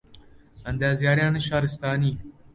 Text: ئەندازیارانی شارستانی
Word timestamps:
ئەندازیارانی 0.65 1.39
شارستانی 1.47 2.17